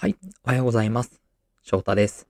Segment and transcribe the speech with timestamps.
[0.00, 1.20] はい、おはようございます。
[1.62, 2.26] 翔太です。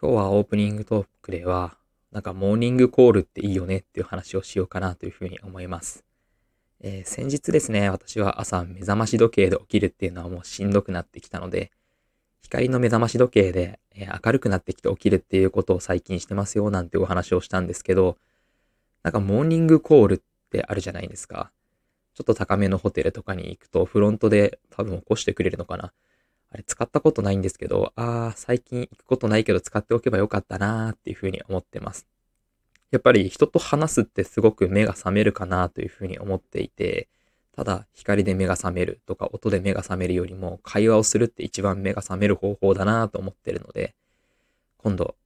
[0.00, 1.76] 今日はオープニングトークでは、
[2.12, 6.04] なんかモーニングコールっていいよねっていう話をしようかなというふうに思います。
[6.80, 11.72] えー、先日ですね、私は朝目覚まし時計で起きるっていうのはもうしんどくなってきたので、
[12.42, 18.18] 光の目覚まし時計で、えー、明るくなってきて起きるっていうことを最近してますよなんてお話をしたんですけど、
[19.02, 20.20] なんかモーニングコールっ
[20.52, 21.50] てあるじゃないですか。
[22.14, 25.92] ちょっと高めのホテルとかに行くとフロントで多分起こしてくれるのかな。
[26.50, 32.06] あれ使ったことないんですけど、ああ、最近行くことないけど使っておけばよかったなーっていうふうに思ってます。
[32.90, 37.08] やっぱり人と話すってすごく目が覚めるかなというふうに思っていて、
[37.54, 43.94] ただ光で目が覚めるとか音で目が覚めるよりも会話をするって一番目が覚める方法だなと思ってるので、
[44.78, 45.16] 今度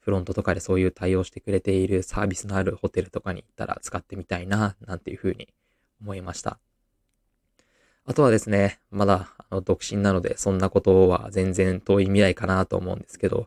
[0.00, 5.48] フロントとかでそういう対応してくれているサービスのあるホテルとかに行ったら使ってみたいななんていうふうに
[6.00, 6.58] 思いました。
[8.10, 13.46] あとはですね、まだあの独身なので、そんなことは全然遠い未来かなと思うんですけど、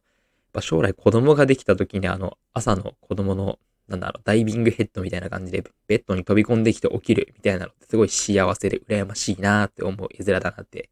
[0.62, 10.90] 将来子供ができた時にあの、朝の子供の、なんだろう、ダイビングヘッドみたいな感じで、ベッドに飛び込んできて起きるみたいなのってすごい幸せで羨ましいなって思う絵面だなって、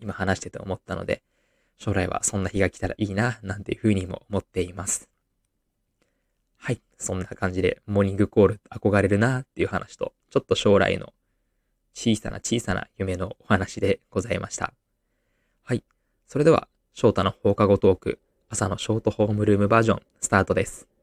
[0.00, 1.22] 今話してて思ったので、
[1.78, 5.08] 将来はそんな日が来たらいいな、なんていうふうにも思っています。
[6.56, 6.80] はい。
[6.98, 11.12] そんな感じで、モーニングコール憧れるなっていう話と、ちょっと将来の
[11.94, 14.74] 小さな小さな夢のお話でございました。
[15.62, 15.84] はい。
[16.26, 20.93] それでは、翔太の放課後トーク、朝のショートホームルームバージョン、スタートです。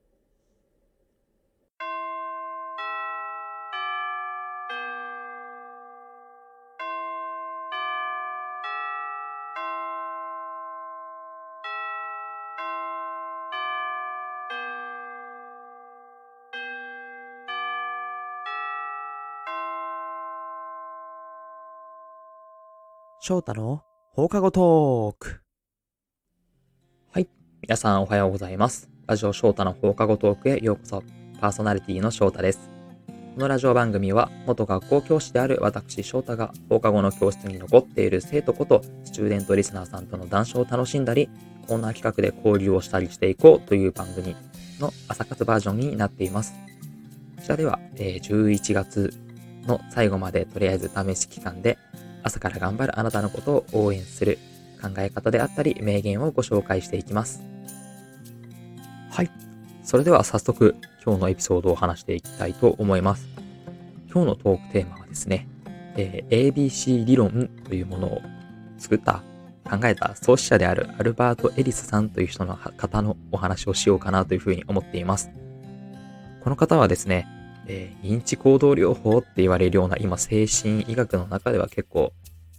[23.24, 23.84] 翔太の
[24.14, 25.42] 放課後トーク。
[27.12, 27.30] はい。
[27.62, 28.90] 皆さんおはようございます。
[29.06, 31.04] ラジオ翔太の放課後トークへようこそ。
[31.40, 32.72] パーソナリティの翔太です。
[33.36, 41.30] このラジオ番組は、元学校教師である私翔太が放課後の教室に残っている生徒こと、スチューデントリスナーさんとの談笑を楽しんだり、
[41.68, 44.36] コーナー企画で交流をしたりしていこうという番組
[44.80, 46.56] の朝活バージョンになっています。
[47.36, 49.14] こちらでは、えー、11月
[49.68, 51.78] の最後までとりあえず試し期間で
[52.24, 54.40] 朝から頑張るあなたのことを応援する
[54.82, 57.44] 考え方であったり名言をご紹介していきます。
[59.12, 59.32] はい。
[59.84, 63.28] それでは早速今日のエピソードを話していきたいと思います。
[64.14, 65.48] 今日のトークテーマはですね、
[65.98, 68.22] えー、ABC 理論というものを
[68.78, 69.24] 作った、
[69.64, 75.32] 考えた創始者であるアルバート・エリスさんという人の方のお話をしようかなというふうに思っています。
[76.44, 77.28] この方はですね、
[77.68, 82.14] え、認知行動療法って言われるような今精神医学の中では結構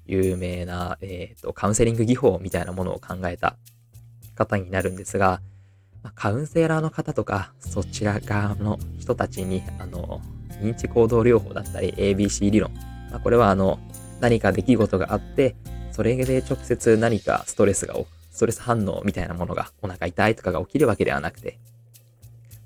[0.07, 3.57] 有名な、えーと、カウンセリング技法みたいなものを考えた
[4.35, 5.41] 方になるんですが、
[6.15, 10.21] カウンセラーの方とかそちら側の人たちにあの
[10.61, 12.73] 認知行動療法だったり ABC 理論、
[13.11, 13.79] まあ、これはあの
[14.21, 15.55] 何か出来事があって
[15.93, 17.95] それで直接何かストレスが
[18.31, 21.59] ストレス反応みたいなものがお腹痛いとかが起きるわけではなくて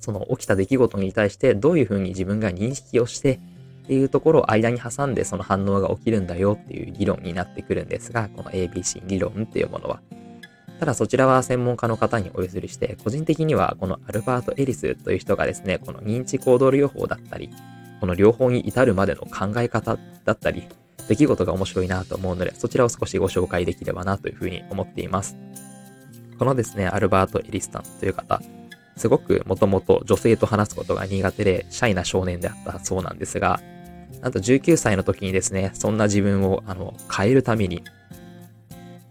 [0.07, 3.41] その起きた出来事に対してどういうふうに自分が認識をして
[3.87, 10.01] っていうところを間に挟んでその反応が起きるんだよっていう議論になってくるんですが、この ABC 理論っていうものは。
[10.79, 17.51] ただそちらは専門家の方にお譲りして、個人的にはこのアルバート・エリスという人がですね、この認知行動療法だったり、
[18.01, 20.69] この両方に至るまでの考え方だったり、
[21.09, 25.37] 出来事が面白いなと思うので、そちらを少しご紹介できればなというふうに思っています。
[26.39, 28.43] このですね、アルバート・エリスさんという方、
[28.97, 33.61] すごくもともと女性と話すことが苦手で、シャイな少年であったそうなんですが、
[34.21, 37.83] なんと19歳の時にですね、そんな自分を、あの、変えるために、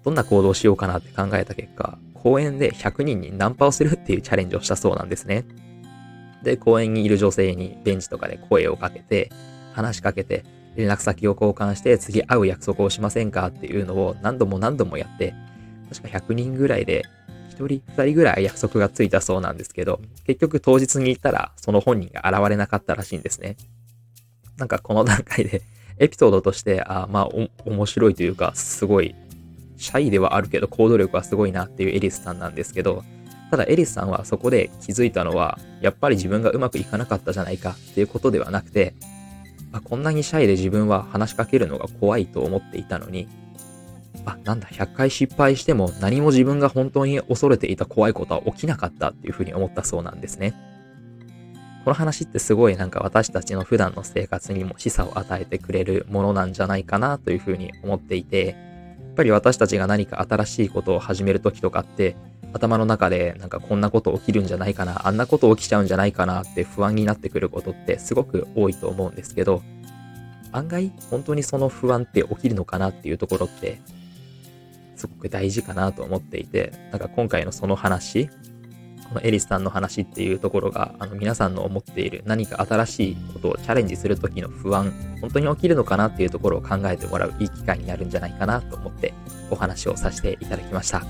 [0.03, 5.45] どんな行動をしようかなって考えた結果、公園で100人にナンパをするっていうチャレンジをしたそうなんですね。
[6.41, 9.31] で、公園にいる女性にベンチとかで声をかけて、
[9.74, 10.44] 話しかけて、
[10.75, 15.34] 連絡先を交換して次会う約束をしませんかっていうのを何度も何度もやって、
[15.89, 17.04] 確か100人ぐらいで
[17.56, 23.57] 1人、2人ぐらい約束がついたそうなんですけど、結局当日に行ったらその本人が現れなかったらしいんですね。
[24.57, 25.62] なんかこの段階で
[25.98, 27.30] エピソードとして、あまあ、
[27.66, 29.16] 面白いというか、すごい、
[29.78, 33.04] シャイではあるけど行動力はすごいなっていうエリスさんなんですけど、
[33.52, 38.94] ただエリスさんはそこで気づいたのは、やっぱり自分がうまくいかなかったじゃないかっていうことではなくて、
[39.72, 43.28] あこんなにシャイで自分は話しかけるのが怖いと思っていたのに、
[44.25, 50.54] あ、なんだ、100回失敗しても何も自分が本当に恐れていた怖いことは起きなかったっていうふうに思ったそうなんですね。
[51.83, 62.16] この話ってすごいなんか私たちの普段の生活にも示唆を与えてくれるものなんじゃないかなというふうに思っていて、やっぱり私たちが何か新しいことを始めるときとかって、
[62.54, 69.62] 頭の中でなんかこんなこと起きるんじゃないかな、あんなこと起きちゃうんじゃないかなって不安になってくることってすごく多いと思うんですけど、
[70.51, 73.80] 案外本当にその不安って起きるのかなっていうところって
[74.95, 78.30] すごく大事かなと思っていて、なんか今回のその話、
[79.07, 89.13] このエリスさんの話っていうところが、あの皆さんの思っている何か新しいことをチャレンジするときの不安、本当に起きるのかなっていうところを考えてもらういい機会になるんじゃないかなと思って
[89.51, 91.03] お話をさせていただきました。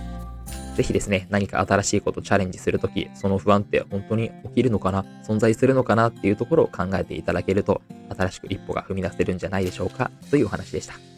[0.76, 11.15] ぜひですね、何か新しいことチャレンジするとき、その不安って本当に起きるのかな、存在するのかなっていうところを考えていただけると、新しく一歩が踏み出せるんじゃないでしょうか、というお話でした。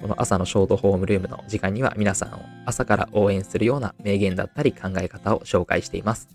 [0.00, 6.28] この朝のショートホームルームの時間には皆さんを朝から応援するような名言だったり考え方を紹介しています。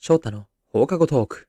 [0.00, 1.48] 翔太の放課後トーク。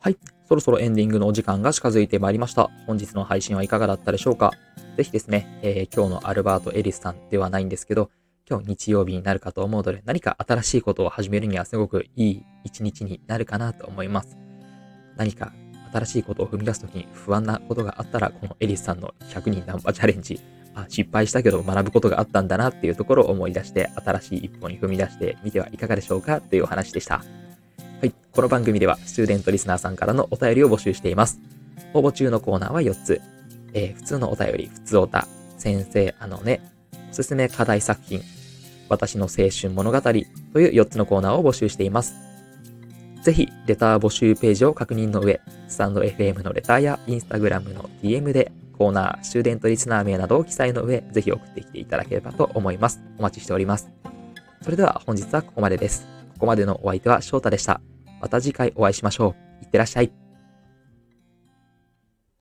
[0.00, 0.18] はい。
[0.48, 2.68] そろそろエンディングのお時間が近づいてまいりました。
[2.86, 4.52] 本日の配信はいかがだったでしょうか
[4.96, 8.10] ぜひですね、えー、今日のアルバート・エリスさんではないんですけど、
[8.48, 14.36] 今日日曜日になるかと思うので、何か新しいことを始めるにはすごくいい一日になるかなと思います。
[15.16, 15.52] 何か
[15.92, 20.40] 新しいことを踏み出すときに不安なことがあったら、このエリスさんの100人ナンパチャレンジ、
[20.76, 27.16] あ、失敗したけど学ぶことがあったんだなっていうところを思い出して、新しい一歩に踏み出してみてはいかがでしょうかというお話でした。
[27.16, 27.24] は
[28.04, 28.12] い。
[28.30, 31.40] この番組では、スチューデントリスナーさんからのお便りを募集しています。
[31.94, 33.20] 応募中のコーナーは4つ。
[33.72, 35.26] えー、普通のお便り、普通おた、
[35.58, 36.60] 先生、あのね、
[37.10, 38.22] おすすめ課題作品、
[38.88, 42.14] 私の青春物語という4つのコーナーを募集しています。
[43.22, 53.02] ぜひ、レター募集ページを確認の上、スタンド FM のレターやインスタグラムの DM でコーナー、スチューデントリスナー名などを記載の上、ぜひ送ってきていただければと思います。
[53.18, 53.90] お待ちしております。
[54.62, 56.06] それでは本日はここまでです。
[56.34, 57.80] ここまでのお相手は翔太でした。
[58.20, 59.64] また次回お会いしましょう。
[59.64, 60.25] いってらっしゃい。